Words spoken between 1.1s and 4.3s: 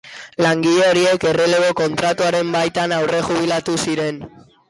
errelebo-kontratuaren baitan aurrejubilatu ziren.